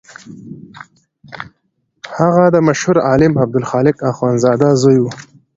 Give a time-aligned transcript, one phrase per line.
[2.17, 5.05] هغه د مشهور عالم عبدالخالق اخوندزاده زوی و.